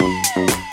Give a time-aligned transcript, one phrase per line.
[0.00, 0.67] Música